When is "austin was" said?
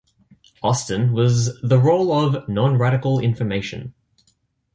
0.63-1.61